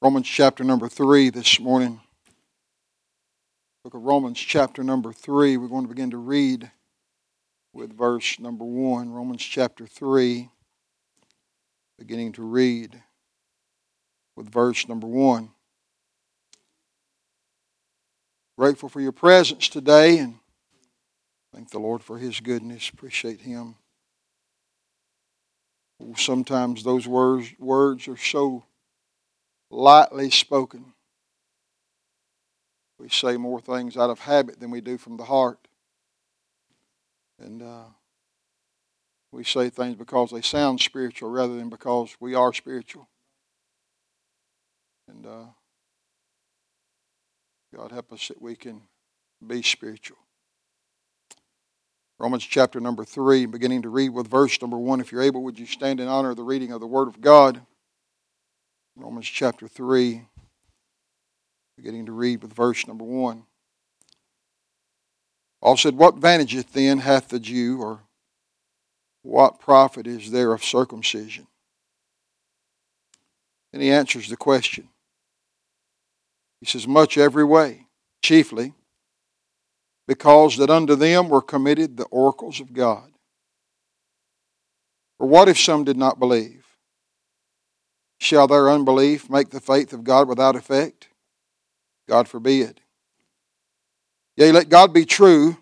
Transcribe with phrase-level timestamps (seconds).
[0.00, 2.00] Romans chapter number 3 this morning.
[3.82, 5.56] Book of Romans chapter number 3.
[5.56, 6.70] We're going to begin to read
[7.72, 9.10] with verse number 1.
[9.10, 10.50] Romans chapter 3,
[11.98, 13.02] beginning to read
[14.36, 15.50] with verse number 1.
[18.56, 20.36] Grateful for your presence today and
[21.52, 22.88] thank the Lord for His goodness.
[22.88, 23.74] Appreciate Him.
[26.14, 28.62] Sometimes those words, words are so
[29.70, 30.92] lightly spoken.
[32.98, 35.68] We say more things out of habit than we do from the heart.
[37.40, 37.84] And uh,
[39.30, 43.08] we say things because they sound spiritual rather than because we are spiritual.
[45.08, 45.44] And uh,
[47.74, 48.82] God help us that we can
[49.46, 50.18] be spiritual.
[52.18, 55.00] Romans chapter number 3, beginning to read with verse number 1.
[55.00, 57.20] If you're able, would you stand in honor of the reading of the Word of
[57.20, 57.60] God?
[58.98, 60.26] Romans chapter 3,
[61.76, 63.44] beginning to read with verse number 1.
[65.62, 68.00] Paul said, What vantageeth then hath the Jew, or
[69.22, 71.46] what profit is there of circumcision?
[73.72, 74.88] And he answers the question.
[76.60, 77.86] He says, Much every way,
[78.22, 78.74] chiefly
[80.08, 83.12] because that unto them were committed the oracles of God.
[85.18, 86.64] For what if some did not believe?
[88.18, 91.08] Shall their unbelief make the faith of God without effect?
[92.08, 92.80] God forbid.
[94.36, 95.56] Yea, let God be true,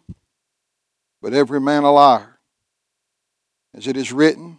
[1.20, 2.38] but every man a liar.
[3.74, 4.58] As it is written,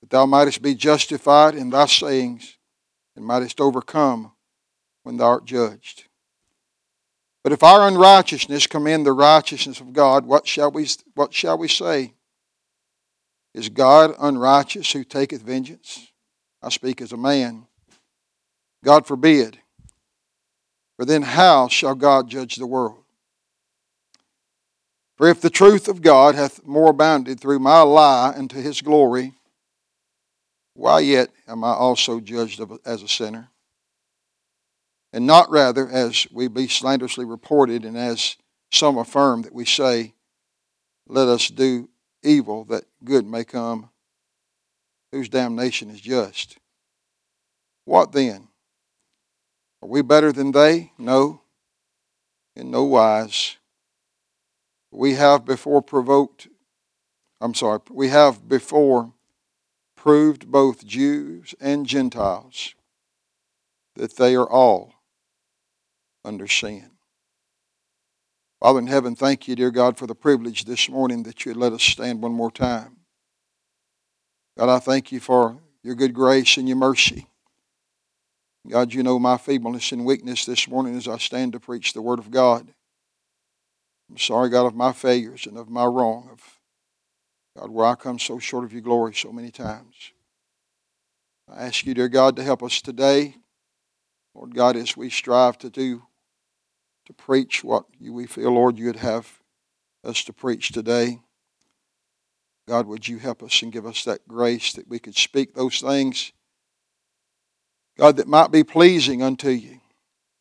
[0.00, 2.56] that thou mightest be justified in thy sayings,
[3.14, 4.32] and mightest overcome
[5.04, 6.04] when thou art judged.
[7.44, 11.68] But if our unrighteousness commend the righteousness of God, what shall we, what shall we
[11.68, 12.14] say?
[13.52, 16.10] Is God unrighteous who taketh vengeance?
[16.64, 17.66] I speak as a man.
[18.82, 19.58] God forbid.
[20.96, 23.02] For then how shall God judge the world?
[25.18, 29.34] For if the truth of God hath more abounded through my lie unto his glory,
[30.72, 33.48] why yet am I also judged as a sinner?
[35.12, 38.36] And not rather as we be slanderously reported, and as
[38.72, 40.14] some affirm that we say,
[41.06, 41.88] Let us do
[42.22, 43.90] evil that good may come
[45.12, 46.58] whose damnation is just.
[47.84, 48.48] What then?
[49.82, 50.92] Are we better than they?
[50.98, 51.42] No,
[52.56, 53.56] in no wise.
[54.90, 56.48] We have before provoked,
[57.40, 59.12] I'm sorry, we have before
[59.96, 62.74] proved both Jews and Gentiles
[63.96, 64.94] that they are all
[66.24, 66.90] under sin.
[68.60, 71.72] Father in heaven, thank you, dear God, for the privilege this morning that you let
[71.72, 72.96] us stand one more time.
[74.56, 77.26] God, I thank you for your good grace and your mercy.
[78.68, 82.00] God, you know my feebleness and weakness this morning as I stand to preach the
[82.00, 82.72] Word of God.
[84.10, 86.58] I'm sorry, God, of my failures and of my wrong, of
[87.58, 90.12] God, where I come so short of your glory so many times.
[91.48, 93.36] I ask you, dear God, to help us today.
[94.34, 96.02] Lord God, as we strive to do,
[97.06, 99.40] to preach what we feel, Lord, you'd have
[100.02, 101.20] us to preach today.
[102.66, 105.80] God, would you help us and give us that grace that we could speak those
[105.80, 106.32] things,
[107.96, 109.80] God, that might be pleasing unto you,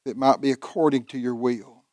[0.06, 1.84] that might be according to your will.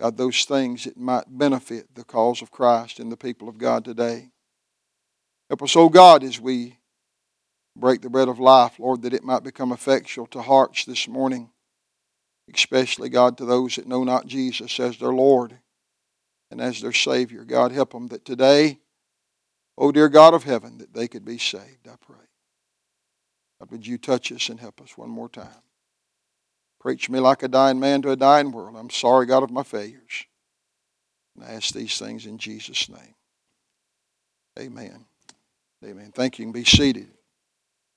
[0.00, 3.84] God, those things that might benefit the cause of Christ and the people of God
[3.84, 4.30] today.
[5.48, 6.78] Help us, O God, as we
[7.76, 11.50] break the bread of life, Lord, that it might become effectual to hearts this morning,
[12.54, 15.58] especially, God, to those that know not Jesus as their Lord
[16.50, 17.44] and as their Savior.
[17.44, 18.80] God, help them that today
[19.78, 22.16] Oh, dear God of heaven, that they could be saved, I pray.
[23.58, 25.62] God, would you touch us and help us one more time?
[26.80, 28.76] Preach me like a dying man to a dying world.
[28.76, 30.26] I'm sorry, God, of my failures.
[31.34, 33.14] And I ask these things in Jesus' name.
[34.58, 35.04] Amen.
[35.84, 36.12] Amen.
[36.14, 36.46] Thank you.
[36.46, 37.08] You be seated.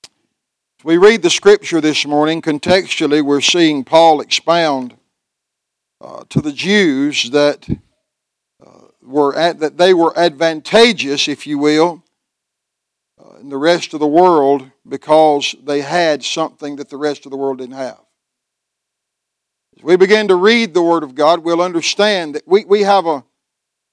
[0.04, 4.96] As we read the scripture this morning, contextually, we're seeing Paul expound
[6.00, 7.68] uh, to the Jews that
[9.02, 12.09] were at, that they were advantageous, if you will, uh,
[13.48, 17.58] the rest of the world because they had something that the rest of the world
[17.58, 18.00] didn't have.
[19.76, 23.06] As we begin to read the Word of God, we'll understand that we, we have
[23.06, 23.24] a,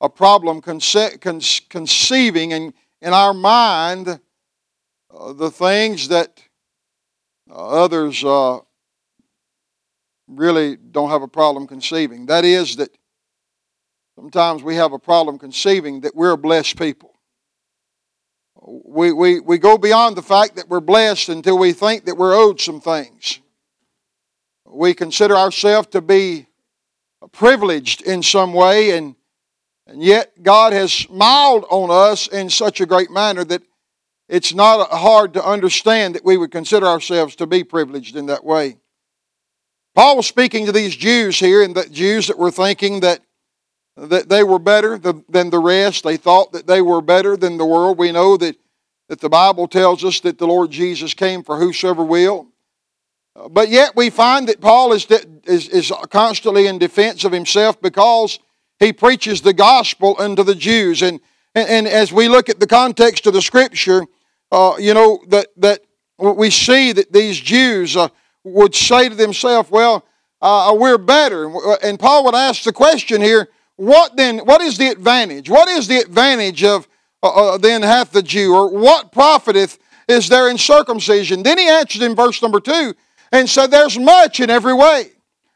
[0.02, 6.42] a problem conce- con- conceiving in, in our mind uh, the things that
[7.50, 8.60] uh, others uh,
[10.28, 12.26] really don't have a problem conceiving.
[12.26, 12.90] That is, that
[14.18, 17.14] Sometimes we have a problem conceiving that we're a blessed people.
[18.70, 22.36] We, we, we go beyond the fact that we're blessed until we think that we're
[22.36, 23.40] owed some things.
[24.66, 26.48] we consider ourselves to be
[27.32, 29.16] privileged in some way, and,
[29.88, 33.64] and yet God has smiled on us in such a great manner that
[34.28, 38.44] it's not hard to understand that we would consider ourselves to be privileged in that
[38.44, 38.78] way.
[39.96, 43.22] Paul was speaking to these Jews here, and the Jews that were thinking that,
[43.98, 46.04] that they were better than the rest.
[46.04, 47.98] They thought that they were better than the world.
[47.98, 48.56] We know that,
[49.10, 52.48] that the Bible tells us that the Lord Jesus came for whosoever will.
[53.50, 55.06] But yet we find that Paul is,
[55.46, 58.40] is, is constantly in defense of himself because
[58.80, 61.02] he preaches the gospel unto the Jews.
[61.02, 61.20] And,
[61.56, 64.06] and, and as we look at the context of the scripture,
[64.52, 65.82] uh, you know, that, that
[66.20, 68.10] we see that these Jews uh,
[68.44, 70.06] would say to themselves, well,
[70.42, 71.52] uh, we're better.
[71.84, 75.50] And Paul would ask the question here, what then, what is the advantage?
[75.50, 76.88] What is the advantage of
[77.24, 78.54] uh, uh, then hath the Jew?
[78.54, 81.44] Or what profiteth is there in circumcision?
[81.44, 82.94] Then he answered in verse number two
[83.32, 85.12] and said, there's much in every way.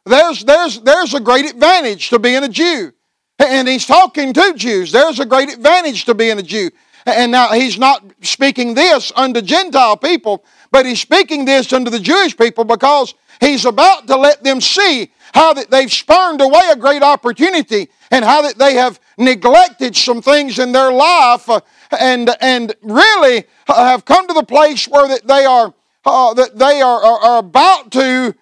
[0.06, 2.94] There's, there's, there's a great advantage to being a Jew.
[3.40, 4.92] And he's talking to Jews.
[4.92, 6.70] There's a great advantage to being a Jew.
[7.06, 12.00] And now he's not speaking this unto Gentile people, but he's speaking this unto the
[12.00, 16.76] Jewish people because he's about to let them see how that they've spurned away a
[16.76, 21.60] great opportunity and how that they have neglected some things in their life uh,
[22.00, 25.74] and, and really have come to the place where that they are
[26.04, 28.34] uh, that they are, are, are about to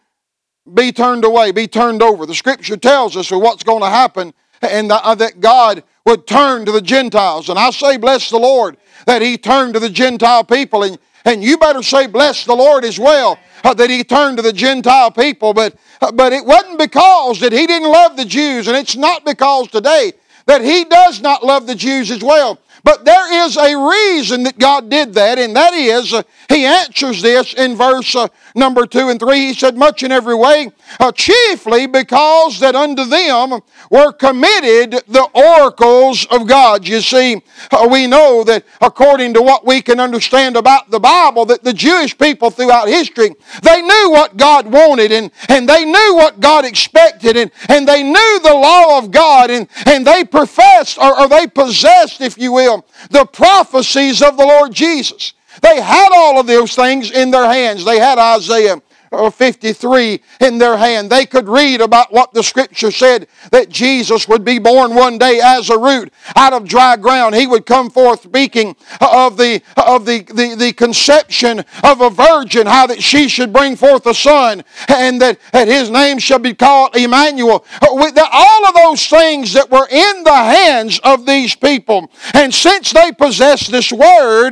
[0.74, 2.26] be turned away, be turned over.
[2.26, 6.72] The scripture tells us what's going to happen and uh, that God would turn to
[6.72, 7.50] the Gentiles.
[7.50, 10.84] And I say, bless the Lord that He turned to the Gentile people.
[10.84, 14.44] And, and you better say, bless the Lord as well uh, that He turned to
[14.44, 15.54] the Gentile people.
[15.54, 19.26] But, uh, but it wasn't because that He didn't love the Jews, and it's not
[19.26, 20.14] because today
[20.46, 22.60] that He does not love the Jews as well.
[22.84, 27.22] But there is a reason that God did that, and that is, uh, He answers
[27.22, 29.38] this in verse uh, number 2 and 3.
[29.40, 33.60] He said, Much in every way, uh, chiefly because that unto them
[33.90, 36.88] were committed the oracles of God.
[36.88, 37.42] You see,
[37.72, 41.74] uh, we know that according to what we can understand about the Bible, that the
[41.74, 43.32] Jewish people throughout history,
[43.64, 48.04] they knew what God wanted, and, and they knew what God expected, and, and they
[48.04, 52.52] knew the law of God, and, and they professed, or, or they possessed, if you
[52.52, 52.69] will,
[53.10, 55.34] the prophecies of the Lord Jesus.
[55.62, 57.84] They had all of those things in their hands.
[57.84, 58.82] They had Isaiah
[59.12, 61.10] or 53 in their hand.
[61.10, 65.40] They could read about what the scripture said that Jesus would be born one day
[65.44, 67.36] as a root out of dry ground.
[67.36, 72.68] He would come forth speaking of the of the, the, the conception of a virgin,
[72.68, 76.54] how that she should bring forth a son, and that, that his name shall be
[76.54, 77.66] called Emmanuel.
[77.82, 82.12] All of those things that were in the hands of these people.
[82.34, 84.52] And since they possessed this word,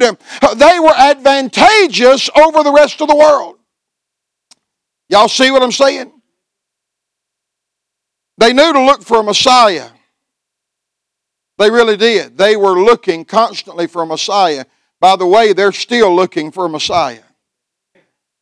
[0.55, 3.56] they were advantageous over the rest of the world.
[5.09, 6.11] Y'all see what I'm saying?
[8.37, 9.89] They knew to look for a Messiah.
[11.57, 12.37] They really did.
[12.37, 14.65] They were looking constantly for a Messiah.
[14.99, 17.23] By the way, they're still looking for a Messiah.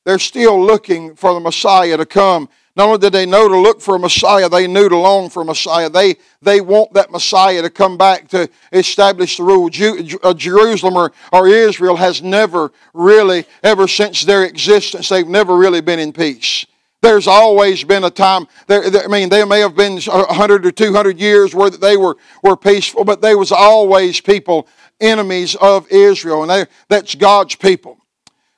[0.05, 2.49] They're still looking for the Messiah to come.
[2.75, 5.43] Not only did they know to look for a Messiah, they knew to long for
[5.43, 5.89] a Messiah.
[5.89, 9.69] They, they want that Messiah to come back to establish the rule.
[9.69, 15.55] Jew, uh, Jerusalem or, or Israel has never really, ever since their existence, they've never
[15.55, 16.65] really been in peace.
[17.01, 20.71] There's always been a time, there, there, I mean, there may have been 100 or
[20.71, 24.67] 200 years where they were, were peaceful, but there was always people,
[24.99, 27.99] enemies of Israel, and they, that's God's people.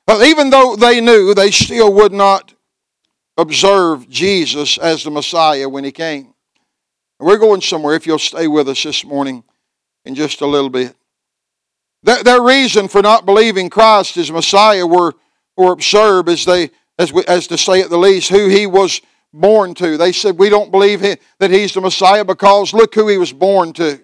[0.06, 2.54] But even though they knew, they still would not
[3.38, 6.34] observe Jesus as the Messiah when he came.
[7.20, 9.44] We're going somewhere if you'll stay with us this morning
[10.04, 10.94] in just a little bit.
[12.02, 15.14] Their, their reason for not believing Christ as Messiah were,
[15.56, 19.00] were absurd as they as, we, as to say at the least who he was
[19.32, 19.96] born to.
[19.96, 23.72] They said we don't believe that he's the Messiah because look who he was born
[23.74, 24.00] to.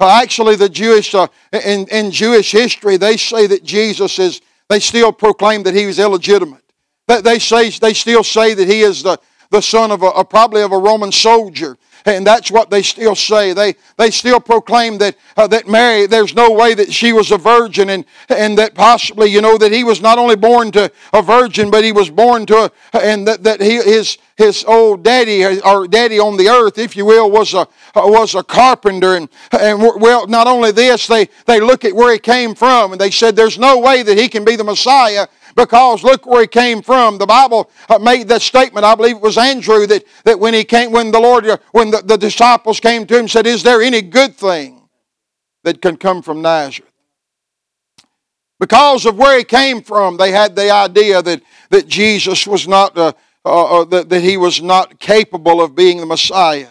[0.00, 4.40] actually, the Jewish uh, in, in Jewish history, they say that Jesus is.
[4.68, 6.65] They still proclaim that he was illegitimate.
[7.06, 9.18] They say they still say that he is the,
[9.50, 11.78] the son of a, probably of a Roman soldier.
[12.04, 13.52] And that's what they still say.
[13.52, 17.36] They, they still proclaim that, uh, that Mary, there's no way that she was a
[17.36, 21.20] virgin and, and that possibly, you know, that he was not only born to a
[21.20, 25.44] virgin, but he was born to a, and that, that he, his, his old daddy
[25.44, 29.16] or daddy on the earth, if you will, was a, was a carpenter.
[29.16, 33.00] And, and well, not only this, they, they look at where he came from and
[33.00, 36.46] they said there's no way that he can be the Messiah because look where he
[36.46, 37.18] came from.
[37.18, 38.84] The Bible uh, made that statement.
[38.84, 41.90] I believe it was Andrew that, that when he came, when the Lord, uh, when
[41.90, 44.88] the, the disciples came to him, said, "Is there any good thing
[45.64, 46.92] that can come from Nazareth?"
[48.60, 52.96] Because of where he came from, they had the idea that that Jesus was not.
[52.96, 53.12] Uh,
[53.46, 56.70] uh, uh, that, that he was not capable of being the Messiah.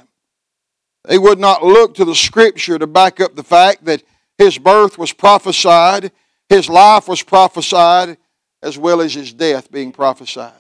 [1.06, 4.04] They would not look to the Scripture to back up the fact that
[4.38, 6.12] his birth was prophesied,
[6.50, 8.18] his life was prophesied,
[8.66, 10.52] as well as his death being prophesied.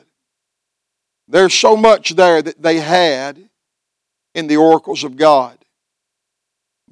[1.28, 3.50] There's so much there that they had
[4.36, 5.58] in the oracles of God.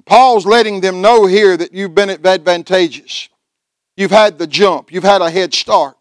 [0.06, 3.28] Paul's letting them know here that you've been advantageous.
[3.96, 5.96] You've had the jump, you've had a head start.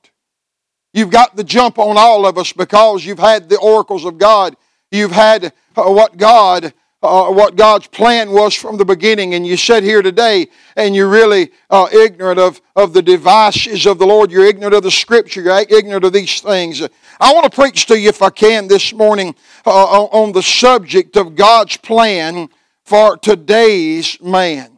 [0.93, 4.55] You've got the jump on all of us because you've had the oracles of God.
[4.91, 6.73] You've had uh, what God
[7.03, 11.09] uh, what God's plan was from the beginning, and you sit here today and you're
[11.09, 14.31] really uh, ignorant of, of the devices of the Lord.
[14.31, 15.41] You're ignorant of the Scripture.
[15.41, 16.81] You're ignorant of these things.
[17.19, 21.17] I want to preach to you, if I can, this morning uh, on the subject
[21.17, 22.47] of God's plan
[22.85, 24.77] for today's man.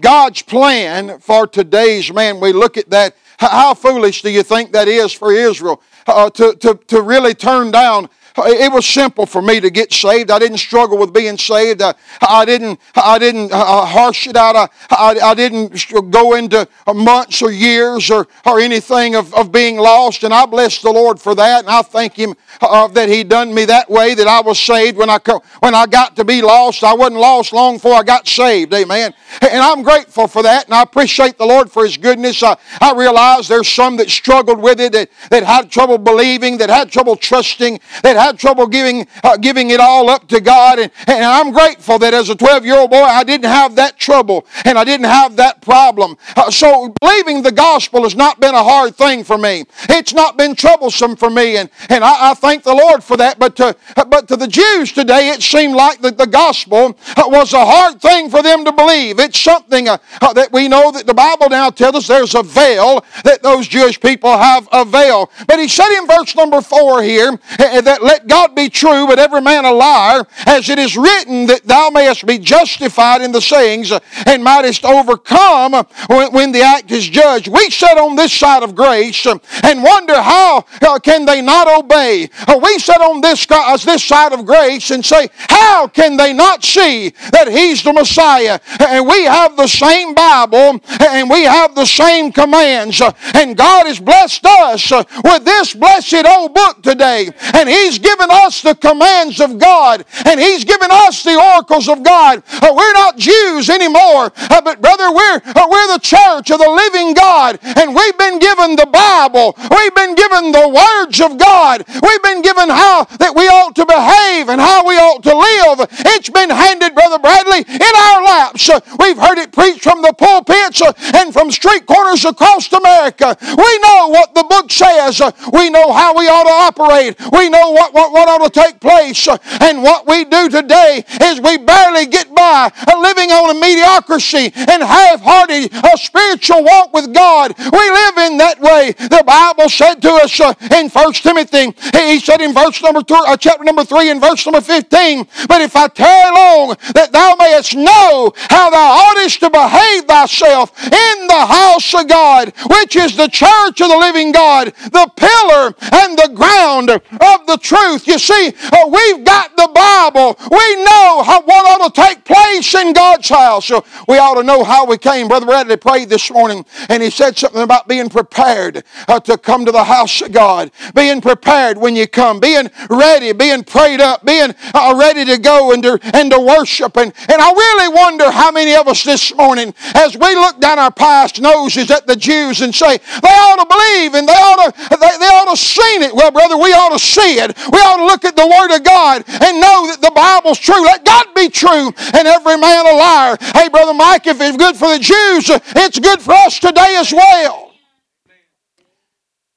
[0.00, 2.40] God's plan for today's man.
[2.40, 3.14] We look at that.
[3.38, 7.70] How foolish do you think that is for Israel uh, to, to, to really turn
[7.70, 10.30] down it was simple for me to get saved.
[10.30, 11.82] I didn't struggle with being saved.
[11.82, 14.56] I, I didn't, I didn't uh, harsh it out.
[14.56, 19.78] I, I, I, didn't go into months or years or, or anything of, of being
[19.78, 20.22] lost.
[20.22, 21.60] And I bless the Lord for that.
[21.60, 24.96] And I thank Him uh, that He done me that way, that I was saved
[24.96, 25.18] when I,
[25.60, 26.84] when I got to be lost.
[26.84, 28.72] I wasn't lost long before I got saved.
[28.72, 29.12] Amen.
[29.42, 30.66] And I'm grateful for that.
[30.66, 32.42] And I appreciate the Lord for His goodness.
[32.42, 36.70] I, I realize there's some that struggled with it, that, that had trouble believing, that
[36.70, 40.78] had trouble trusting, that had trouble giving, uh, giving it all up to God.
[40.78, 43.98] And, and I'm grateful that as a 12 year old boy, I didn't have that
[43.98, 46.16] trouble and I didn't have that problem.
[46.36, 49.64] Uh, so believing the gospel has not been a hard thing for me.
[49.88, 51.56] It's not been troublesome for me.
[51.56, 53.38] And, and I, I thank the Lord for that.
[53.38, 57.52] But to, but to the Jews today, it seemed like the, the gospel uh, was
[57.52, 59.18] a hard thing for them to believe.
[59.18, 62.42] It's something uh, uh, that we know that the Bible now tells us there's a
[62.42, 65.30] veil that those Jewish people have a veil.
[65.46, 69.20] But he said in verse number four here uh, that let God be true, but
[69.20, 73.40] every man a liar, as it is written that thou mayest be justified in the
[73.40, 73.92] sayings
[74.26, 75.72] and mightest overcome
[76.08, 77.46] when, the act is judged.
[77.46, 82.28] We sit on this side of grace and wonder how uh, can they not obey.
[82.48, 86.32] Uh, we sit on this, uh, this side of grace and say, how can they
[86.32, 88.58] not see that He's the Messiah?
[88.80, 93.00] And we have the same Bible and we have the same commands.
[93.34, 97.30] And God has blessed us with this blessed old book today.
[97.54, 100.04] And He's given us the commands of God.
[100.24, 102.42] And He's given us the oracles of God.
[102.50, 106.70] Uh, we're not Jews anymore, uh, but brother, we're, uh, we're the church of the
[106.70, 107.58] living God.
[107.62, 109.54] And we've been given the Bible.
[109.70, 111.84] We've been given the words of God.
[111.86, 115.88] We've been given how that we ought to behave and how we ought to live.
[116.16, 118.70] It's been handed, Brother Bradley, in our laps.
[118.98, 120.82] We've heard it preached from the pulpits
[121.14, 123.36] and from street corners across America.
[123.40, 125.20] We know what the book says.
[125.52, 127.16] We know how we ought to operate.
[127.32, 129.28] We know what, what, what ought to take place.
[129.60, 132.70] And what we do today is we barely get by
[133.00, 137.54] living on a mediocrity and half-hearted a spiritual walk with God.
[137.58, 138.92] We live in that way.
[138.92, 143.36] The Bible said to us in 1 Timothy, he said in verse number three, uh,
[143.36, 147.74] chapter number 3 and verse number 15, But if I tarry long, that thou mayest
[147.74, 153.28] know how thou oughtest to behave thyself in the house of God, which is the
[153.28, 157.79] church of the living God, the pillar and the ground of the truth.
[158.06, 160.36] You see, uh, we've got the Bible.
[160.50, 163.66] We know how, what ought to take place in God's house.
[163.66, 165.28] So we ought to know how we came.
[165.28, 169.64] Brother Bradley prayed this morning and he said something about being prepared uh, to come
[169.64, 170.70] to the house of God.
[170.94, 172.40] Being prepared when you come.
[172.40, 173.32] Being ready.
[173.32, 174.24] Being prayed up.
[174.24, 176.96] Being uh, ready to go and to, and to worship.
[176.96, 180.78] And, and I really wonder how many of us this morning, as we look down
[180.78, 184.72] our past noses at the Jews and say, they ought to believe and they ought
[184.72, 186.14] to, they, they ought to seen it.
[186.14, 187.56] Well, brother, we ought to see it.
[187.72, 190.82] We ought to look at the Word of God and know that the Bible's true.
[190.82, 193.36] Let God be true and every man a liar.
[193.54, 197.12] Hey, Brother Mike, if it's good for the Jews, it's good for us today as
[197.12, 197.72] well.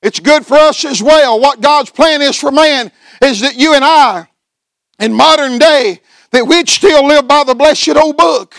[0.01, 1.39] It's good for us as well.
[1.39, 2.91] What God's plan is for man
[3.22, 4.27] is that you and I,
[5.00, 6.01] in modern day,
[6.32, 8.55] that we'd still live by the blessed old book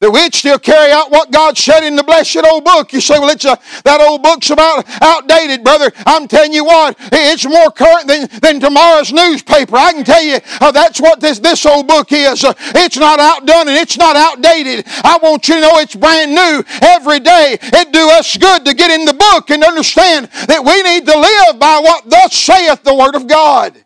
[0.00, 2.92] that we'd still carry out what God said in the blessed old book.
[2.92, 5.92] You say, well, it's a, that old book's about outdated, brother.
[6.06, 9.76] I'm telling you what, it's more current than, than tomorrow's newspaper.
[9.76, 12.44] I can tell you uh, that's what this, this old book is.
[12.44, 14.86] Uh, it's not outdone and it's not outdated.
[15.04, 17.58] I want you to know it's brand new every day.
[17.60, 21.18] It do us good to get in the book and understand that we need to
[21.18, 23.76] live by what thus saith the Word of God.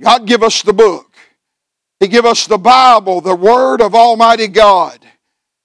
[0.00, 1.06] God give us the book.
[1.98, 4.98] He give us the Bible, the Word of Almighty God.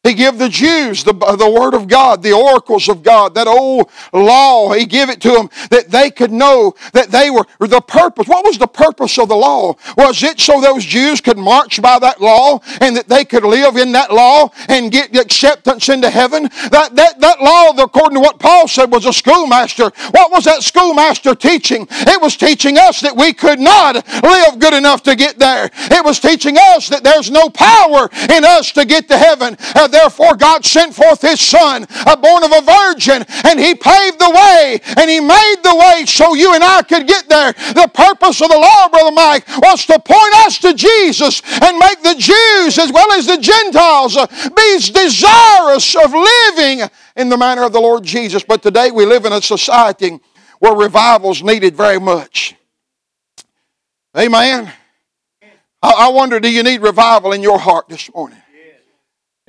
[0.05, 3.89] He gave the Jews the, the Word of God, the oracles of God, that old
[4.13, 4.71] law.
[4.73, 8.27] He gave it to them that they could know that they were the purpose.
[8.27, 9.75] What was the purpose of the law?
[9.97, 13.77] Was it so those Jews could march by that law and that they could live
[13.77, 16.43] in that law and get acceptance into heaven?
[16.69, 19.91] That, that, that law, according to what Paul said, was a schoolmaster.
[20.11, 21.87] What was that schoolmaster teaching?
[21.89, 25.71] It was teaching us that we could not live good enough to get there.
[25.73, 29.57] It was teaching us that there's no power in us to get to heaven.
[29.73, 31.87] Uh, therefore, God sent forth His Son,
[32.21, 36.35] born of a virgin, and He paved the way, and He made the way so
[36.35, 37.53] you and I could get there.
[37.53, 42.01] The purpose of the law, Brother Mike, was to point us to Jesus and make
[42.03, 47.71] the Jews as well as the Gentiles be desirous of living in the manner of
[47.71, 48.43] the Lord Jesus.
[48.43, 50.19] But today we live in a society
[50.59, 52.55] where revival's needed very much.
[54.17, 54.71] Amen.
[55.83, 58.41] I wonder, do you need revival in your heart this morning?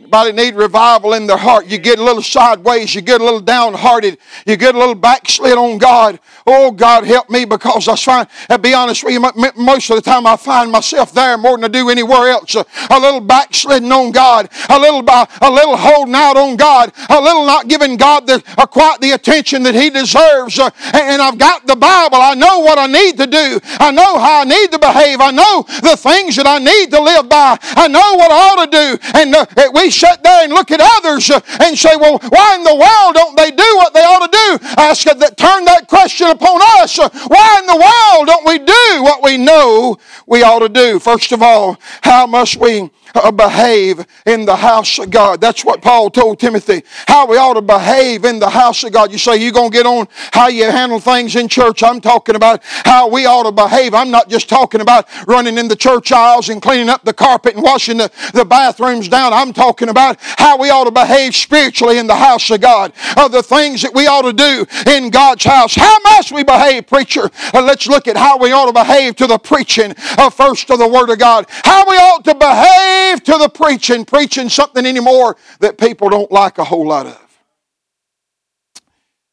[0.07, 1.67] Anybody need revival in their heart?
[1.67, 5.59] You get a little sideways, you get a little downhearted, you get a little backslid
[5.59, 6.21] on God.
[6.47, 10.03] Oh, God, help me because I find, to be honest with you, most of the
[10.03, 12.55] time I find myself there more than I do anywhere else.
[12.55, 17.45] A little backsliding on God, a little, a little holding out on God, a little
[17.45, 20.57] not giving God the, uh, quite the attention that He deserves.
[20.61, 22.19] Uh, and I've got the Bible.
[22.19, 23.59] I know what I need to do.
[23.81, 25.21] I know how I need to behave.
[25.21, 27.59] I know the things that I need to live by.
[27.61, 29.09] I know what I ought to do.
[29.19, 32.75] And uh, we sit there and look at others and say, well, why in the
[32.75, 34.67] world don't they do what they ought to do?
[34.77, 36.99] Ask that, turn that question upon us.
[36.99, 40.99] Why in the world don't we do what we know we ought to do?
[40.99, 45.41] First of all, how must we uh, behave in the house of God.
[45.41, 46.83] That's what Paul told Timothy.
[47.07, 49.11] How we ought to behave in the house of God.
[49.11, 51.83] You say you're going to get on how you handle things in church.
[51.83, 53.95] I'm talking about how we ought to behave.
[53.95, 57.55] I'm not just talking about running in the church aisles and cleaning up the carpet
[57.55, 59.33] and washing the, the bathrooms down.
[59.33, 62.93] I'm talking about how we ought to behave spiritually in the house of God.
[63.17, 65.75] Of the things that we ought to do in God's house.
[65.75, 67.31] How must we behave, preacher?
[67.53, 70.79] Uh, let's look at how we ought to behave to the preaching of first of
[70.79, 71.47] the Word of God.
[71.49, 76.59] How we ought to behave to the preaching, preaching something anymore that people don't like
[76.59, 77.23] a whole lot of.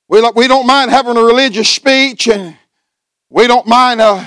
[0.07, 2.57] We, we don't mind having a religious speech and
[3.29, 4.25] we don't mind uh,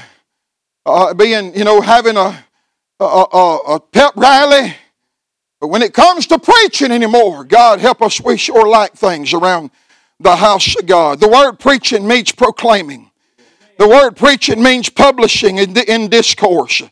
[0.84, 2.44] uh, being, you know, having a,
[2.98, 4.74] a, a, a pep rally.
[5.60, 9.70] But when it comes to preaching anymore, God help us, we sure like things around
[10.20, 11.20] the house of God.
[11.20, 13.10] The word preaching means proclaiming.
[13.78, 16.82] The word preaching means publishing in, in discourse.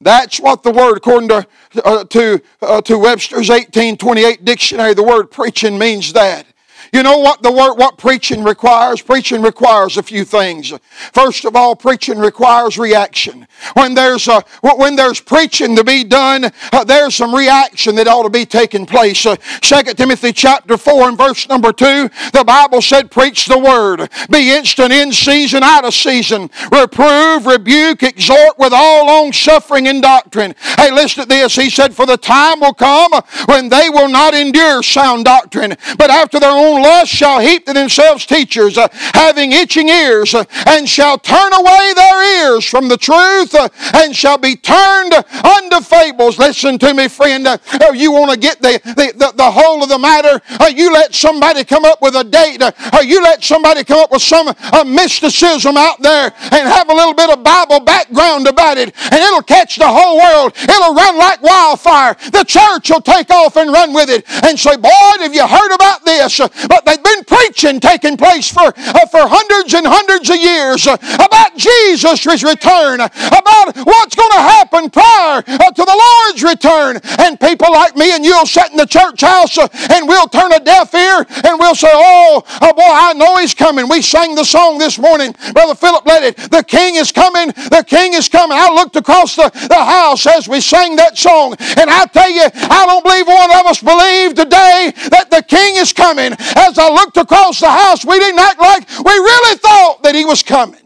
[0.00, 1.46] That's what the word, according to,
[1.84, 6.46] uh, to, uh, to Webster's 1828 dictionary, the word preaching means that.
[6.92, 9.02] You know what the word, what preaching requires?
[9.02, 10.72] Preaching requires a few things.
[11.12, 13.46] First of all, preaching requires reaction.
[13.74, 18.22] When there's a, when there's preaching to be done, uh, there's some reaction that ought
[18.22, 19.26] to be taking place.
[19.26, 24.08] Uh, 2 Timothy chapter 4 and verse number 2, the Bible said, preach the word.
[24.30, 26.50] Be instant in season, out of season.
[26.72, 30.54] Reprove, rebuke, exhort with all long suffering and doctrine.
[30.76, 31.54] Hey, listen to this.
[31.54, 33.12] He said, for the time will come
[33.46, 37.72] when they will not endure sound doctrine, but after their own lust shall heap to
[37.72, 42.96] themselves teachers, uh, having itching ears, uh, and shall turn away their ears from the
[42.96, 46.38] truth, uh, and shall be turned unto fables.
[46.38, 47.46] Listen to me, friend.
[47.46, 50.40] Uh, oh, you want to get the, the, the, the, whole of the matter?
[50.60, 52.62] Uh, you let somebody come up with a date.
[52.62, 52.72] Uh,
[53.04, 54.54] you let somebody come up with some
[54.86, 59.42] mysticism out there and have a little bit of Bible background about it, and it'll
[59.42, 60.52] catch the whole world.
[60.56, 62.14] It'll run like wildfire.
[62.32, 64.88] The church will take off and run with it and say, Boy,
[65.20, 66.40] have you heard about this?
[66.68, 70.96] But they've been preaching taking place for, uh, for hundreds and hundreds of years uh,
[71.16, 77.00] about Jesus' return, about what's going to happen prior uh, to the Lord's return.
[77.18, 80.52] And people like me and you'll sit in the church house uh, and we'll turn
[80.52, 83.88] a deaf ear and we'll say, oh, oh, boy, I know he's coming.
[83.88, 85.34] We sang the song this morning.
[85.52, 86.36] Brother Philip led it.
[86.50, 87.48] The king is coming.
[87.48, 88.56] The king is coming.
[88.58, 91.56] I looked across the, the house as we sang that song.
[91.58, 95.76] And I tell you, I don't believe one of us believe today that the king
[95.76, 100.02] is coming as I looked across the house, we didn't act like we really thought
[100.02, 100.80] that he was coming.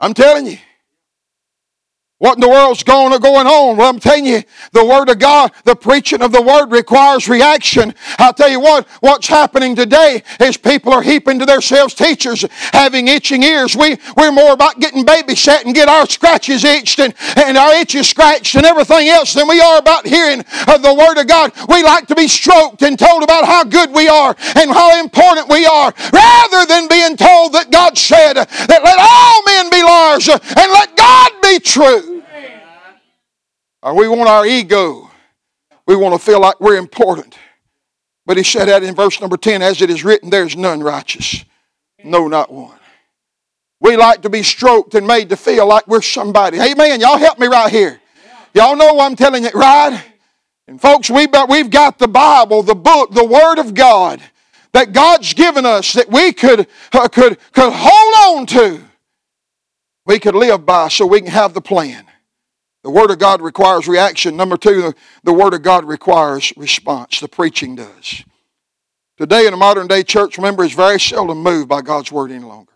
[0.00, 0.58] I'm telling you.
[2.22, 3.76] What in the world's going, going on?
[3.76, 7.92] Well, I'm telling you, the Word of God, the preaching of the Word requires reaction.
[8.16, 13.08] I'll tell you what, what's happening today is people are heaping to themselves teachers, having
[13.08, 13.74] itching ears.
[13.74, 18.08] We, we're more about getting babysat and get our scratches itched and, and our itches
[18.08, 21.50] scratched and everything else than we are about hearing of the Word of God.
[21.68, 25.48] We like to be stroked and told about how good we are and how important
[25.48, 30.28] we are, rather than being told that God said that let all men be liars
[30.28, 32.22] and let God true.
[33.82, 35.10] Or we want our ego.
[35.86, 37.36] We want to feel like we're important.
[38.24, 41.44] But he said that in verse number 10 as it is written, there's none righteous.
[42.04, 42.78] No, not one.
[43.80, 46.60] We like to be stroked and made to feel like we're somebody.
[46.60, 47.00] Amen.
[47.00, 48.00] Y'all help me right here.
[48.54, 50.00] Y'all know I'm telling it right.
[50.68, 54.22] And folks, got, we've got the Bible, the book, the Word of God
[54.72, 58.82] that God's given us that we could, uh, could, could hold on to.
[60.04, 62.06] We could live by so we can have the plan.
[62.82, 64.36] The Word of God requires reaction.
[64.36, 67.20] Number two, the, the Word of God requires response.
[67.20, 68.24] The preaching does.
[69.16, 72.44] Today, in a modern day church member is very seldom moved by God's Word any
[72.44, 72.72] longer.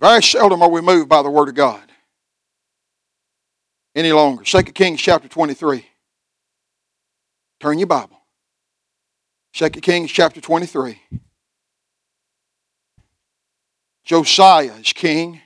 [0.00, 1.82] Very seldom are we moved by the Word of God
[3.94, 4.42] any longer.
[4.42, 5.86] 2 Kings chapter 23.
[7.60, 8.11] Turn your Bible.
[9.54, 10.98] 2 Kings chapter 23.
[14.02, 15.42] Josiah is king.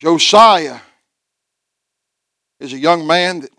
[0.00, 0.78] Josiah
[2.60, 3.50] is a young man that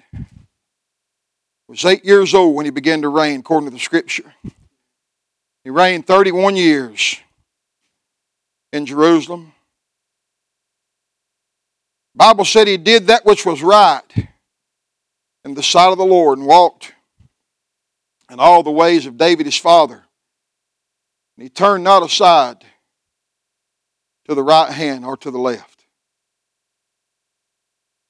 [1.67, 4.34] was eight years old when he began to reign, according to the scripture.
[5.65, 7.17] He reigned 31 years
[8.71, 9.52] in Jerusalem.
[12.15, 14.02] Bible said he did that which was right
[15.47, 16.91] in the sight of the Lord and walked
[18.29, 20.03] in all the ways of David his father.
[21.36, 22.65] And he turned not aside
[24.27, 25.86] to the right hand or to the left.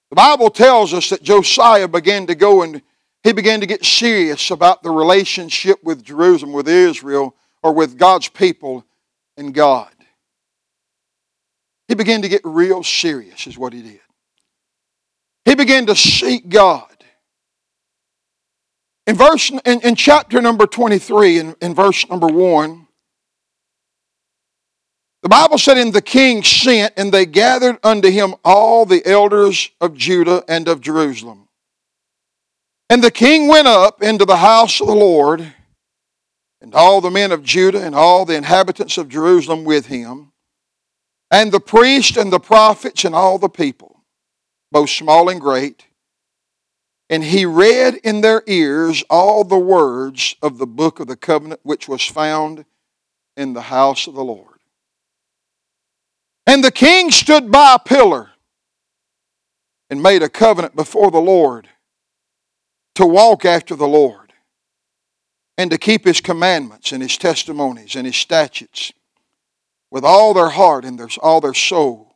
[0.10, 2.82] The Bible tells us that Josiah began to go and
[3.24, 8.30] he began to get serious about the relationship with Jerusalem, with Israel, or with God's
[8.30, 8.84] people
[9.36, 9.92] and God.
[11.88, 14.00] He began to get real serious, is what he did.
[15.46, 16.97] He began to seek God.
[19.08, 22.88] In verse in, in chapter number 23, in, in verse number 1,
[25.24, 29.72] the Bible said, And the king sent, and they gathered unto him all the elders
[29.82, 31.48] of Judah and of Jerusalem.
[32.90, 35.54] And the king went up into the house of the Lord,
[36.62, 40.32] and all the men of Judah and all the inhabitants of Jerusalem with him
[41.30, 44.04] and the priests and the prophets and all the people,
[44.72, 45.87] both small and great.
[47.10, 51.62] And he read in their ears all the words of the book of the covenant
[51.64, 52.66] which was found
[53.38, 54.60] in the house of the Lord.
[56.46, 58.32] And the king stood by a pillar
[59.90, 61.70] and made a covenant before the Lord
[62.96, 64.34] to walk after the Lord
[65.58, 68.92] and to keep his commandments and his testimonies and his statutes
[69.90, 72.07] with all their heart and their, all their soul,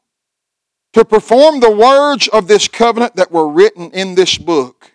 [0.94, 4.92] to perform the words of this covenant that were written in this book.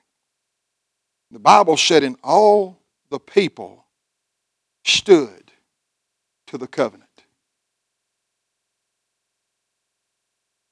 [1.31, 2.79] The Bible said, and all
[3.11, 3.87] the people
[4.85, 5.53] stood
[6.49, 7.03] to the covenant.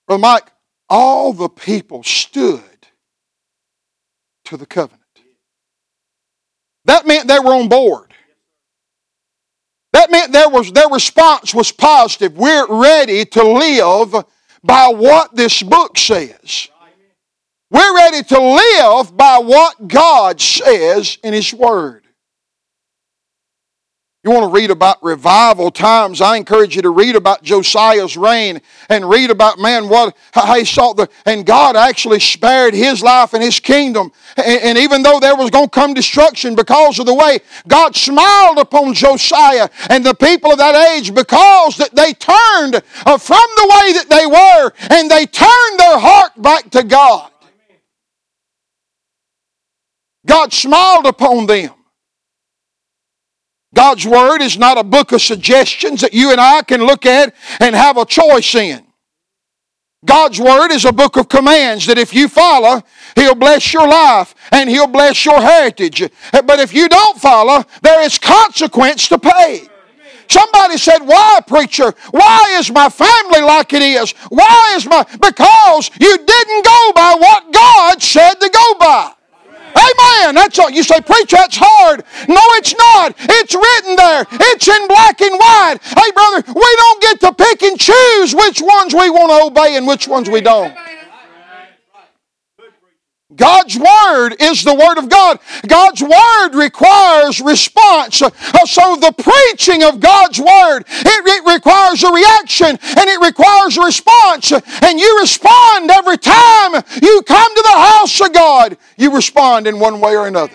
[0.07, 0.51] Brother Mike,
[0.89, 2.61] all the people stood
[4.45, 5.01] to the covenant.
[6.85, 8.13] That meant they were on board.
[9.95, 12.37] That meant there was, their response was positive.
[12.37, 14.15] We're ready to live
[14.65, 16.69] by what this book says.
[17.71, 22.04] We're ready to live by what God says in His Word.
[24.25, 26.23] You want to read about revival times?
[26.23, 30.65] I encourage you to read about Josiah's reign and read about man what how he
[30.65, 34.11] sought the and God actually spared his life and his kingdom.
[34.39, 37.95] And, and even though there was going to come destruction because of the way God
[37.95, 43.45] smiled upon Josiah and the people of that age because that they turned uh, from
[43.57, 47.31] the way that they were and they turned their heart back to God.
[50.25, 51.73] God smiled upon them.
[53.75, 57.35] God's Word is not a book of suggestions that you and I can look at
[57.61, 58.87] and have a choice in.
[60.05, 62.83] God's Word is a book of commands that if you follow,
[63.17, 66.09] He'll bless your life and He'll bless your heritage.
[66.33, 69.67] But if you don't follow, there is consequence to pay.
[70.29, 71.93] Somebody said, Why, preacher?
[72.11, 74.13] Why is my family like it is?
[74.29, 75.05] Why is my.
[75.21, 79.13] Because you didn't go by what God said to go by.
[79.77, 80.35] Amen.
[80.35, 80.71] That's all.
[80.71, 82.05] You say, preach, that's hard.
[82.29, 83.15] No, it's not.
[83.19, 84.27] It's written there.
[84.53, 85.79] It's in black and white.
[85.83, 89.77] Hey, brother, we don't get to pick and choose which ones we want to obey
[89.77, 90.75] and which ones we don't.
[93.37, 95.39] God's Word is the Word of God.
[95.67, 98.23] God's Word requires response.
[98.23, 98.31] Uh,
[98.67, 103.83] so the preaching of God's Word, it, it, requires a reaction and it requires a
[103.83, 104.53] response.
[104.53, 108.77] And you respond every time you come to the house of God.
[108.97, 110.55] You respond in one way or another.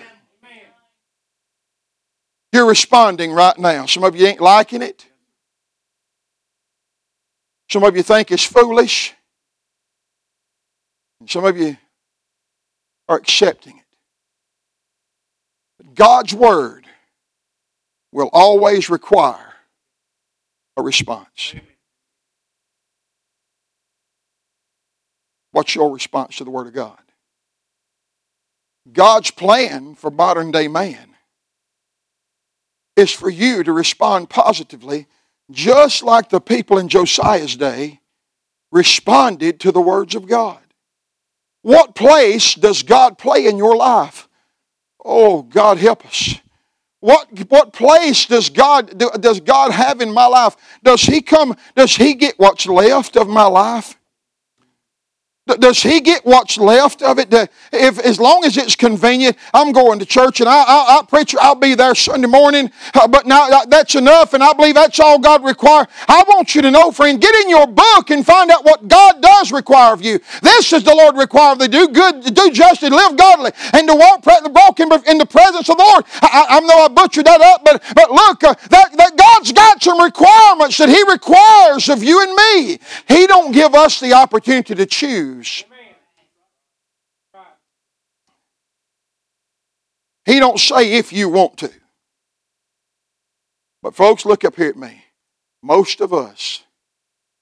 [2.51, 3.85] You're responding right now.
[3.85, 5.05] Some of you ain't liking it.
[7.69, 9.13] Some of you think it's foolish.
[11.27, 11.77] Some of you
[13.09, 13.97] are accepting it.
[15.77, 16.85] But God's Word
[18.11, 19.53] will always require
[20.77, 21.55] a response.
[25.51, 26.99] What's your response to the Word of God?
[28.91, 31.15] God's plan for modern day man
[32.95, 35.07] is for you to respond positively,
[35.51, 37.99] just like the people in Josiah's day
[38.71, 40.59] responded to the words of God.
[41.61, 44.27] What place does God play in your life?
[45.03, 46.35] Oh, God help us.
[47.01, 50.55] What, what place does God, does God have in my life?
[50.83, 53.98] Does He come, does He get what's left of my life?
[55.57, 57.33] Does he get what's left of it?
[57.71, 61.35] If as long as it's convenient, I'm going to church and I, I, I preach.
[61.39, 62.71] I'll be there Sunday morning.
[62.93, 65.87] Uh, but now that's enough, and I believe that's all God requires.
[66.07, 69.21] I want you to know, friend, get in your book and find out what God
[69.21, 70.19] does require of you.
[70.41, 74.23] This is the Lord require of do good, do justly, live godly, and to walk
[74.23, 76.05] broken in the presence of the Lord.
[76.21, 79.81] I, I know I butchered that up, but but look, uh, that, that God's got
[79.81, 82.79] some requirements that He requires of you and me.
[83.07, 85.38] He don't give us the opportunity to choose
[90.25, 91.71] He don't say if you want to.
[93.81, 95.03] But folks, look up here at me.
[95.63, 96.63] Most of us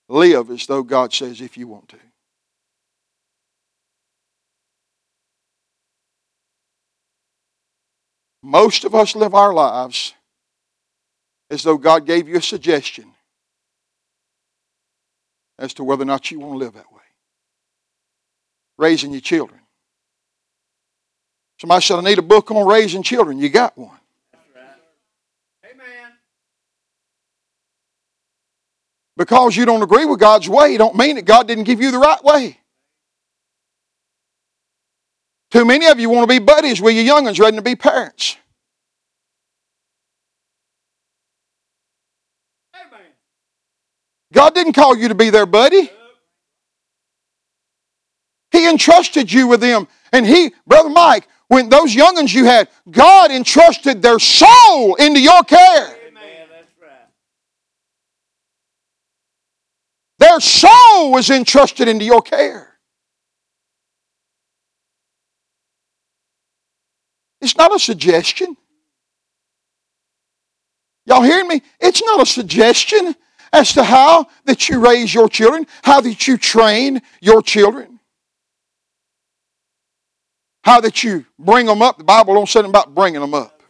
[0.07, 1.97] live as though God says if you want to.
[8.41, 10.13] Most of us live our lives
[11.49, 13.11] as though God gave you a suggestion
[15.59, 16.96] as to whether or not you want to live that way
[18.77, 19.59] raising your children.
[21.59, 23.39] Somebody said, I need a book on raising children.
[23.39, 23.97] You got one.
[25.65, 26.11] Amen.
[29.15, 31.97] Because you don't agree with God's way, don't mean that God didn't give you the
[31.97, 32.59] right way.
[35.49, 38.37] Too many of you want to be buddies with your youngins ready to be parents.
[44.33, 45.89] God didn't call you to be their buddy.
[48.57, 49.87] He entrusted you with them.
[50.11, 55.43] And he, Brother Mike, when those youngins you had, God entrusted their soul into your
[55.43, 55.95] care.
[60.17, 62.79] Their soul was entrusted into your care.
[67.39, 68.57] It's not a suggestion.
[71.05, 71.61] Y'all hearing me?
[71.79, 73.15] It's not a suggestion
[73.53, 77.96] as to how that you raise your children, how that you train your children.
[80.67, 81.97] How that you bring them up.
[81.97, 83.61] The Bible don't say anything about bringing them up.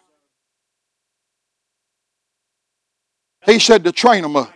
[3.45, 4.51] He said to train them up.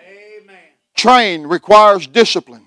[0.00, 0.56] Amen.
[0.96, 2.66] Train requires discipline.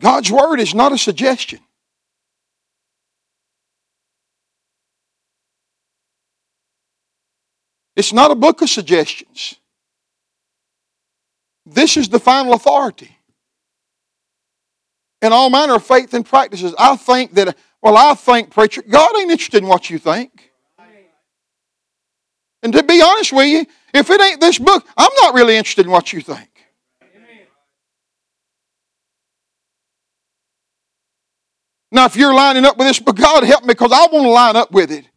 [0.00, 1.60] God's word is not a suggestion.
[8.00, 9.56] It's not a book of suggestions.
[11.66, 13.14] This is the final authority.
[15.20, 19.14] In all manner of faith and practices, I think that, well, I think, preacher, God
[19.18, 20.50] ain't interested in what you think.
[22.62, 25.84] And to be honest with you, if it ain't this book, I'm not really interested
[25.84, 26.48] in what you think.
[31.92, 34.30] Now, if you're lining up with this book, God help me because I want to
[34.30, 35.09] line up with it.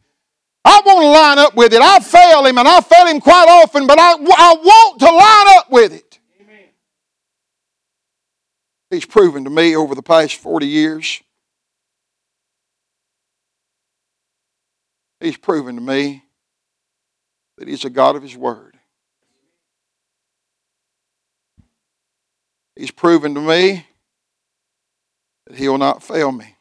[0.64, 1.82] I want to line up with it.
[1.82, 5.58] I fail him, and I fail him quite often, but I, I want to line
[5.58, 6.18] up with it.
[6.40, 6.68] Amen.
[8.90, 11.22] He's proven to me over the past 40 years.
[15.20, 16.22] He's proven to me
[17.56, 18.76] that He's a God of His Word.
[22.76, 23.86] He's proven to me
[25.46, 26.53] that He will not fail me.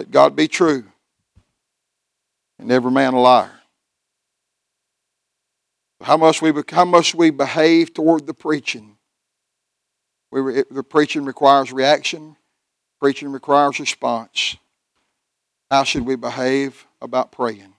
[0.00, 0.84] Let God be true
[2.58, 3.50] and every man a liar.
[6.00, 8.96] How must we, how must we behave toward the preaching?
[10.30, 12.38] We, the preaching requires reaction,
[12.98, 14.56] preaching requires response.
[15.70, 17.74] How should we behave about praying?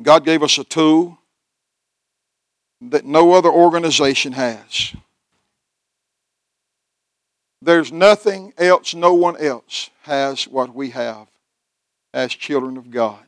[0.00, 1.18] God gave us a tool
[2.80, 4.94] that no other organization has.
[7.62, 11.26] There's nothing else, no one else has what we have
[12.12, 13.24] as children of God.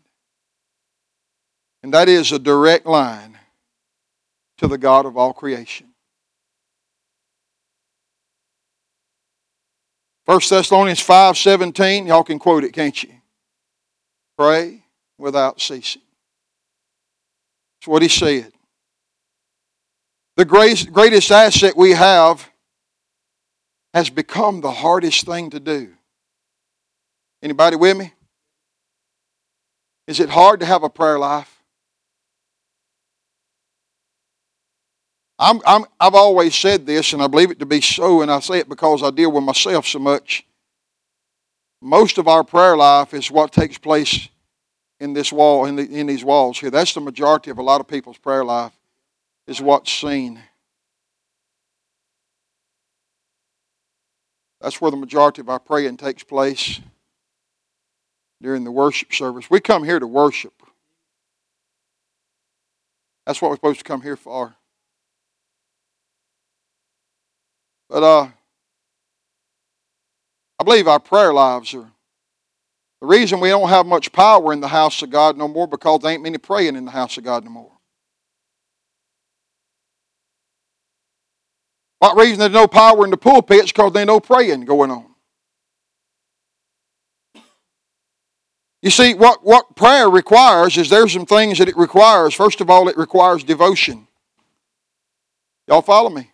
[1.82, 3.38] And that is a direct line
[4.58, 5.88] to the God of all creation.
[10.24, 13.14] 1 Thessalonians 5:17, y'all can quote it, can't you?
[14.36, 14.84] Pray
[15.16, 16.02] without ceasing.
[17.80, 18.52] That's what he said.
[20.36, 22.48] The greatest asset we have
[23.94, 25.94] has become the hardest thing to do.
[27.42, 28.12] Anybody with me?
[30.07, 31.55] Is it hard to have a prayer life?
[35.38, 35.61] I'm,
[36.01, 38.68] I've always said this, and I believe it to be so, and I say it
[38.68, 40.44] because I deal with myself so much.
[41.81, 44.29] Most of our prayer life is what takes place
[44.98, 46.70] in this wall, in, the, in these walls here.
[46.70, 48.72] That's the majority of a lot of people's prayer life,
[49.46, 50.42] is what's seen.
[54.61, 56.81] That's where the majority of our praying takes place
[58.42, 59.51] during the worship service.
[59.51, 60.53] We come here to worship.
[63.27, 64.55] That's what we're supposed to come here for.
[67.88, 68.29] But uh,
[70.59, 71.90] I believe our prayer lives are
[73.01, 76.01] the reason we don't have much power in the house of God no more because
[76.01, 77.77] there ain't many praying in the house of God no more.
[81.98, 85.06] What reason there's no power in the pulpit is because there's no praying going on.
[88.82, 92.34] You see, what, what prayer requires is there's some things that it requires.
[92.34, 94.06] First of all, it requires devotion.
[95.66, 96.30] Y'all follow me?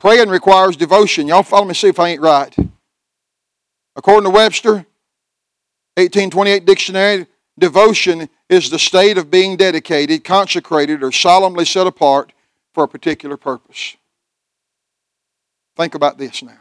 [0.00, 1.28] Praying requires devotion.
[1.28, 2.54] Y'all follow me, see if I ain't right.
[3.94, 4.84] According to Webster,
[5.96, 12.32] 1828 dictionary, devotion is the state of being dedicated, consecrated, or solemnly set apart
[12.74, 13.96] for a particular purpose.
[15.76, 16.58] Think about this now.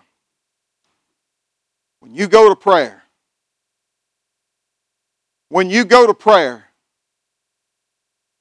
[1.99, 3.03] When you go to prayer,
[5.49, 6.65] when you go to prayer,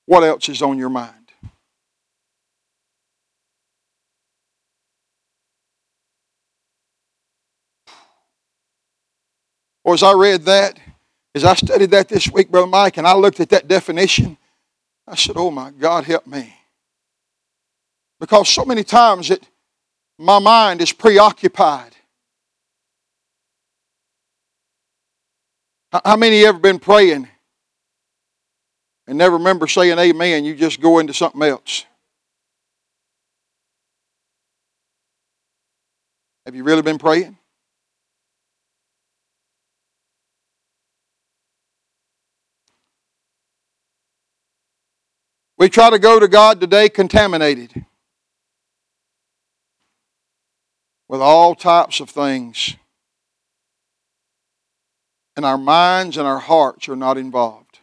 [0.06, 1.14] what else is on your mind?
[9.84, 10.78] Or as I read that,
[11.34, 14.38] as I studied that this week, Brother Mike, and I looked at that definition,
[15.06, 16.54] I said, Oh my God, help me.
[18.20, 19.46] Because so many times that
[20.22, 21.96] my mind is preoccupied.
[26.04, 27.28] How many ever been praying
[29.06, 30.44] and never remember saying amen?
[30.44, 31.84] You just go into something else.
[36.46, 37.36] Have you really been praying?
[45.58, 47.84] We try to go to God today contaminated
[51.12, 52.74] with all types of things.
[55.36, 57.80] And our minds and our hearts are not involved.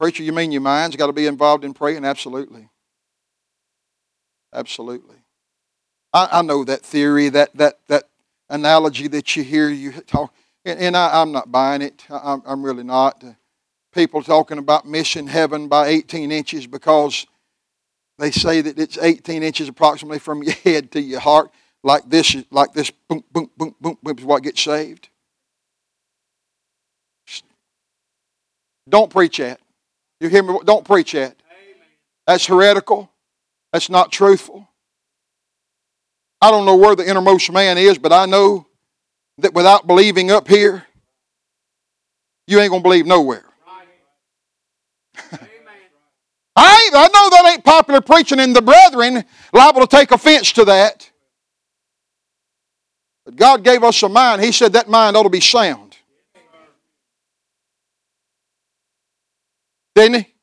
[0.00, 2.06] Preacher, you mean your mind's got to be involved in praying?
[2.06, 2.70] Absolutely.
[4.54, 5.16] Absolutely.
[6.10, 8.04] I, I know that theory, that, that, that
[8.48, 10.32] analogy that you hear you talk,
[10.64, 12.02] and, and I, am not buying it.
[12.08, 13.22] I, I'm really not
[13.92, 17.26] people talking about missing heaven by 18 inches because
[18.18, 21.50] they say that it's 18 inches approximately from your head to your heart,
[21.82, 25.08] like this, like this, boom, boom, boom, boom, boom is what gets saved.
[28.88, 29.60] Don't preach that.
[30.20, 30.58] You hear me?
[30.64, 31.36] Don't preach that.
[32.26, 33.10] That's heretical.
[33.72, 34.68] That's not truthful.
[36.40, 38.66] I don't know where the innermost man is, but I know
[39.38, 40.84] that without believing up here,
[42.46, 43.45] you ain't going to believe nowhere.
[46.56, 50.64] I, I know that ain't popular preaching, and the brethren liable to take offense to
[50.64, 51.10] that.
[53.26, 54.42] But God gave us a mind.
[54.42, 55.96] He said that mind ought to be sound.
[59.94, 60.34] Didn't he?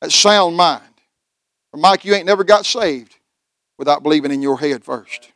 [0.00, 0.82] That sound mind.
[1.72, 3.16] But Mike, you ain't never got saved
[3.78, 5.30] without believing in your head first.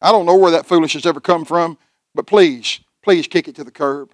[0.00, 1.78] I don't know where that foolishness ever come from,
[2.14, 4.12] but please, please kick it to the curb.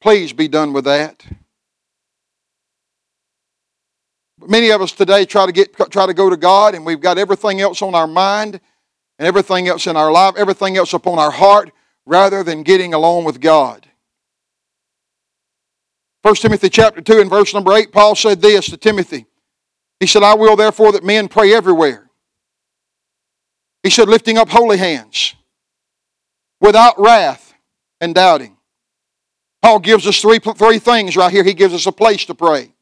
[0.00, 1.24] Please be done with that.
[4.46, 7.18] Many of us today try to get try to go to God and we've got
[7.18, 8.58] everything else on our mind
[9.18, 11.70] and everything else in our life, everything else upon our heart,
[12.06, 13.86] rather than getting along with God.
[16.22, 19.26] 1 Timothy chapter 2 and verse number 8, Paul said this to Timothy.
[20.00, 22.10] He said, I will therefore that men pray everywhere.
[23.82, 25.34] He said, lifting up holy hands,
[26.60, 27.54] without wrath
[28.00, 28.56] and doubting.
[29.62, 31.44] Paul gives us three, three things right here.
[31.44, 32.72] He gives us a place to pray.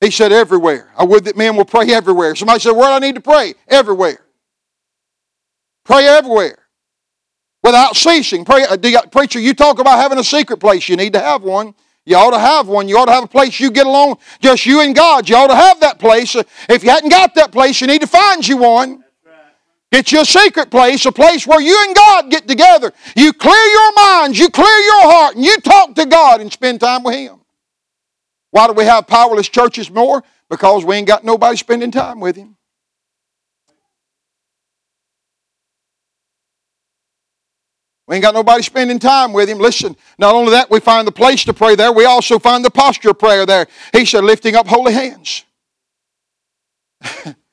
[0.00, 0.90] He said, everywhere.
[0.96, 2.34] I would that men will pray everywhere.
[2.34, 3.54] Somebody said, Where do I need to pray?
[3.68, 4.20] Everywhere.
[5.84, 6.58] Pray everywhere.
[7.62, 8.44] without ceasing.
[8.44, 10.88] Pray, uh, you, preacher, you talk about having a secret place.
[10.88, 11.74] You need to have one.
[12.04, 12.88] You ought to have one.
[12.88, 15.28] You ought to have a place you get along, just you and God.
[15.28, 16.36] You ought to have that place.
[16.68, 19.02] If you hadn't got that place, you need to find you one.
[19.96, 22.92] Get your secret place, a place where you and God get together.
[23.16, 26.80] You clear your minds, you clear your heart, and you talk to God and spend
[26.80, 27.40] time with Him.
[28.50, 30.22] Why do we have powerless churches more?
[30.50, 32.58] Because we ain't got nobody spending time with Him.
[38.06, 39.58] We ain't got nobody spending time with him.
[39.58, 42.70] Listen, not only that, we find the place to pray there, we also find the
[42.70, 43.66] posture of prayer there.
[43.94, 45.44] He said, lifting up holy hands.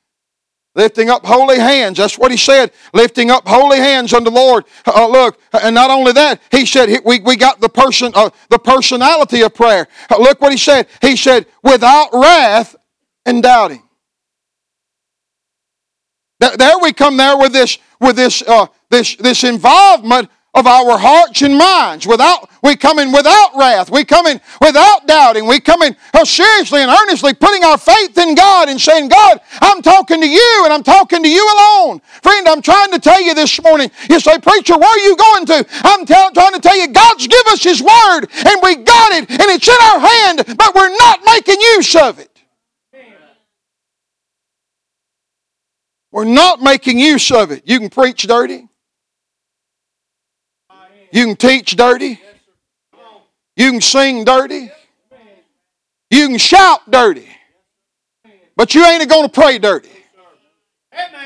[0.74, 1.98] lifting up holy hands.
[1.98, 2.72] That's what he said.
[2.92, 4.64] Lifting up holy hands unto the Lord.
[4.86, 8.58] Uh, look, and not only that, he said we, we got the person uh, the
[8.58, 9.86] personality of prayer.
[10.10, 10.86] Uh, look what he said.
[11.00, 12.76] He said, without wrath
[13.26, 13.82] and doubting.
[16.40, 21.42] There we come there with this with this uh, this this involvement of our hearts
[21.42, 22.06] and minds.
[22.06, 23.90] Without we come in without wrath.
[23.90, 25.46] We come in without doubting.
[25.46, 29.40] We come in uh, seriously and earnestly putting our faith in God and saying, God,
[29.60, 32.00] I'm talking to you and I'm talking to you alone.
[32.22, 33.90] Friend, I'm trying to tell you this morning.
[34.08, 35.66] You say, Preacher, where are you going to?
[35.84, 39.30] I'm tell, trying to tell you, God's give us His Word and we got it
[39.30, 42.30] and it's in our hand, but we're not making use of it.
[46.12, 47.64] We're not making use of it.
[47.66, 48.68] You can preach dirty.
[51.14, 52.20] You can teach dirty.
[53.56, 54.68] You can sing dirty.
[56.10, 57.28] You can shout dirty.
[58.56, 59.90] But you ain't going to pray dirty.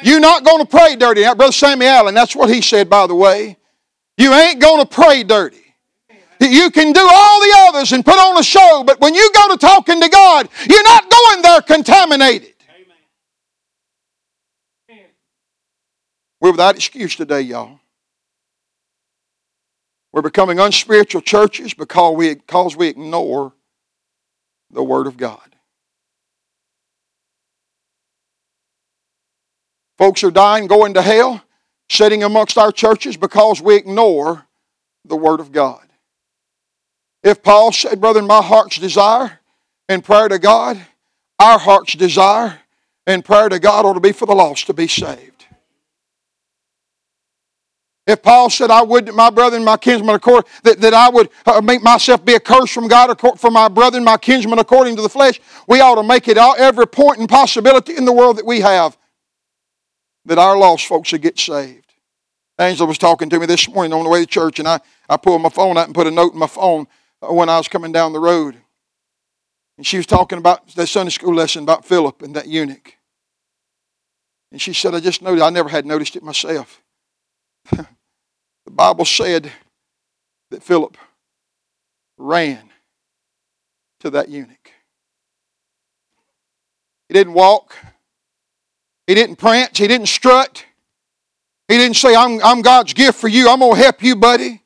[0.02, 1.22] You're not going to pray dirty.
[1.22, 3.56] Now, Brother Sammy Allen, that's what he said, by the way.
[4.18, 5.64] You ain't going to pray dirty.
[6.38, 9.48] You can do all the others and put on a show, but when you go
[9.48, 12.52] to talking to God, you're not going there contaminated.
[16.40, 17.77] We're without excuse today, y'all.
[20.12, 23.52] We're becoming unspiritual churches because we, because we ignore
[24.70, 25.40] the Word of God.
[29.98, 31.42] Folks are dying, going to hell,
[31.90, 34.46] sitting amongst our churches because we ignore
[35.04, 35.84] the Word of God.
[37.22, 39.40] If Paul said, Brother, my heart's desire
[39.88, 40.80] in prayer to God,
[41.38, 42.60] our heart's desire
[43.06, 45.37] in prayer to God ought to be for the lost to be saved.
[48.08, 51.28] If Paul said, I would, my brother and my kinsman, accord, that, that I would
[51.44, 54.96] uh, make myself be a curse from God for my brother and my kinsman according
[54.96, 58.12] to the flesh, we ought to make it all, every point and possibility in the
[58.12, 58.96] world that we have
[60.24, 61.92] that our lost folks should get saved.
[62.58, 65.18] Angela was talking to me this morning on the way to church, and I, I
[65.18, 66.86] pulled my phone out and put a note in my phone
[67.20, 68.56] uh, when I was coming down the road.
[69.76, 72.94] And she was talking about that Sunday school lesson about Philip and that eunuch.
[74.50, 76.82] And she said, I just noticed, I never had noticed it myself.
[78.68, 79.50] The Bible said
[80.50, 80.98] that Philip
[82.18, 82.68] ran
[84.00, 84.72] to that eunuch.
[87.08, 87.74] He didn't walk.
[89.06, 89.78] He didn't prance.
[89.78, 90.66] He didn't strut.
[91.66, 93.48] He didn't say, I'm, I'm God's gift for you.
[93.48, 94.60] I'm going to help you, buddy.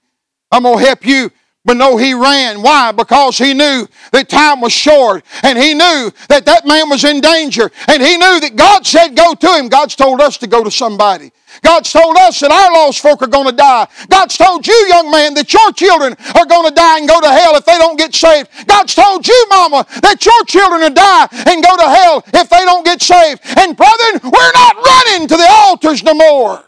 [0.51, 1.31] I'm going to help you
[1.65, 2.61] but no, he ran.
[2.61, 2.91] Why?
[2.91, 7.21] Because he knew that time was short and he knew that that man was in
[7.21, 9.69] danger and he knew that God said go to him.
[9.69, 11.31] God's told us to go to somebody.
[11.63, 13.87] God's told us that our lost folk are going to die.
[14.09, 17.31] God's told you, young man, that your children are going to die and go to
[17.31, 18.51] hell if they don't get saved.
[18.67, 22.65] God's told you, mama, that your children will die and go to hell if they
[22.65, 23.41] don't get saved.
[23.57, 26.65] And brethren, we're not running to the altars no more.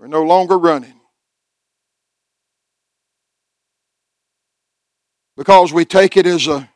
[0.00, 0.94] We're no longer running.
[5.36, 6.68] Because we take it as a,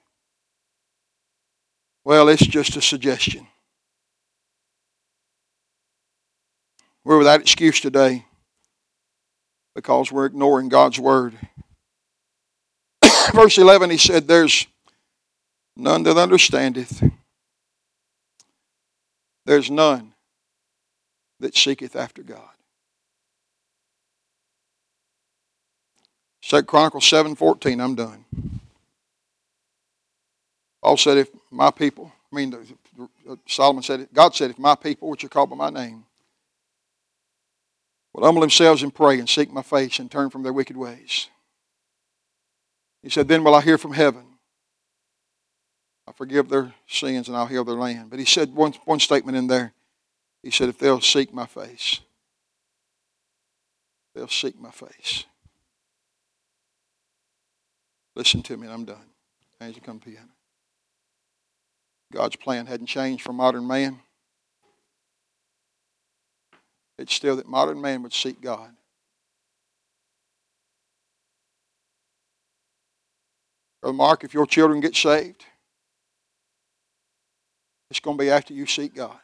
[2.04, 3.46] well, it's just a suggestion.
[7.04, 8.26] We're without excuse today
[9.74, 11.34] because we're ignoring God's word.
[13.32, 14.66] Verse 11, he said, There's
[15.76, 17.02] none that understandeth,
[19.46, 20.14] there's none
[21.40, 22.57] that seeketh after God.
[26.48, 28.24] Second Chronicles 7.14, I'm done.
[30.82, 35.10] Paul said, if my people, I mean, uh, Solomon said, God said, if my people,
[35.10, 36.04] which are called by my name,
[38.14, 41.28] will humble themselves and pray and seek my face and turn from their wicked ways.
[43.02, 44.24] He said, then will I hear from heaven.
[46.08, 48.08] I forgive their sins and I'll heal their land.
[48.08, 49.74] But he said one, one statement in there.
[50.42, 52.00] He said, if they'll seek my face,
[54.14, 55.26] they'll seek my face.
[58.18, 59.06] Listen to me, and I'm done.
[59.60, 60.26] As you come piano.
[62.12, 64.00] God's plan hadn't changed for modern man.
[66.98, 68.70] it's still that modern man would seek God.
[73.80, 75.44] Brother Mark, if your children get saved,
[77.88, 79.20] it's going to be after you seek God.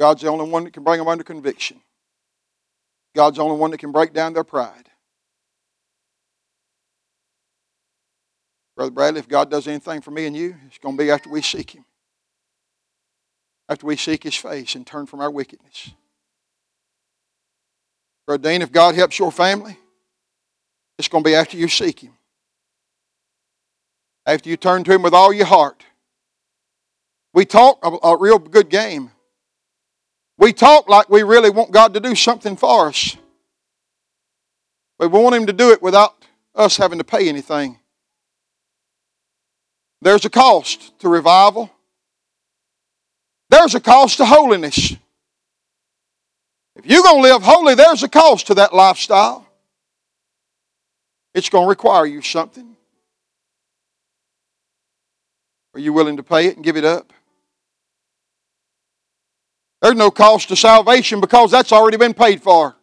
[0.00, 1.80] God's the only one that can bring them under conviction.
[3.14, 4.88] God's the only one that can break down their pride.
[8.76, 11.30] Brother Bradley, if God does anything for me and you, it's going to be after
[11.30, 11.84] we seek Him.
[13.68, 15.92] After we seek His face and turn from our wickedness.
[18.26, 19.78] Brother Dean, if God helps your family,
[20.98, 22.12] it's going to be after you seek Him.
[24.26, 25.84] After you turn to Him with all your heart.
[27.32, 29.10] We talk a, a real good game.
[30.38, 33.16] We talk like we really want God to do something for us.
[34.98, 36.14] We want Him to do it without
[36.54, 37.78] us having to pay anything.
[40.02, 41.70] There's a cost to revival.
[43.50, 44.96] There's a cost to holiness.
[46.76, 49.46] If you're going to live holy, there's a cost to that lifestyle.
[51.34, 52.76] It's going to require you something.
[55.74, 57.12] Are you willing to pay it and give it up?
[59.84, 62.74] There's no cost to salvation because that's already been paid for.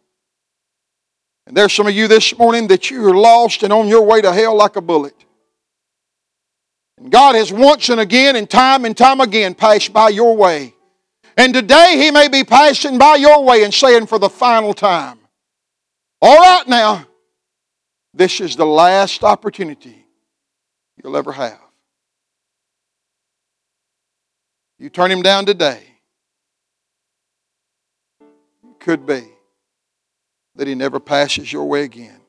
[1.48, 4.32] And there's some of you this morning that you're lost and on your way to
[4.32, 5.16] hell like a bullet.
[6.98, 10.76] And God has once and again and time and time again passed by your way.
[11.36, 15.18] And today He may be passing by your way and saying for the final time,
[16.20, 17.04] All right now,
[18.14, 20.06] this is the last opportunity
[21.02, 21.58] you'll ever have.
[24.78, 25.91] You turn Him down today,
[28.82, 29.22] could be
[30.56, 32.21] that He never passes your way again.